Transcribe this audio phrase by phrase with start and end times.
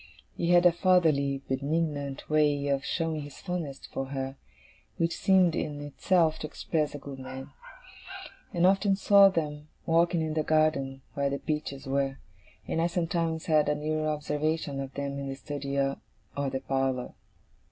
[0.35, 4.35] He had a fatherly, benignant way of showing his fondness for her,
[4.97, 7.51] which seemed in itself to express a good man.
[8.51, 12.17] I often saw them walking in the garden where the peaches were,
[12.67, 15.97] and I sometimes had a nearer observation of them in the study or
[16.35, 17.13] the parlour.